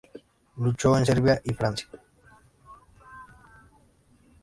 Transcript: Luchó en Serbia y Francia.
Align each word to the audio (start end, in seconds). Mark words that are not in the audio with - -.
Luchó 0.57 0.97
en 0.97 1.05
Serbia 1.05 1.39
y 1.43 1.53
Francia. 1.53 1.87